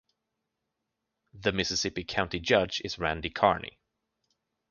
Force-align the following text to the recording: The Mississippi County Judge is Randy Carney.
The 1.35 1.51
Mississippi 1.51 2.03
County 2.03 2.39
Judge 2.39 2.81
is 2.83 2.97
Randy 2.97 3.29
Carney. 3.29 3.77